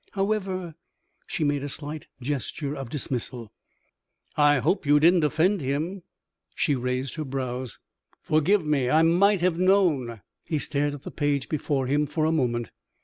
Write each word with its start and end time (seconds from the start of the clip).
However" 0.13 0.73
She 1.27 1.43
made 1.43 1.63
a 1.63 1.69
slight 1.69 2.07
gesture 2.19 2.73
of 2.75 2.89
dismissal. 2.89 3.51
"I 4.35 4.57
hope 4.57 4.83
you 4.87 4.99
didn't 4.99 5.23
offend 5.23 5.61
him?" 5.61 6.01
She 6.55 6.73
raised 6.73 7.17
her 7.17 7.23
brows. 7.23 7.77
"Forgive 8.19 8.65
me. 8.65 8.89
I 8.89 9.03
might 9.03 9.41
have 9.41 9.59
known" 9.59 10.21
He 10.43 10.57
stared 10.57 10.95
at 10.95 11.03
the 11.03 11.11
page 11.11 11.49
before 11.49 11.85
him 11.85 12.07
for 12.07 12.25
a 12.25 12.31
moment. 12.31 12.71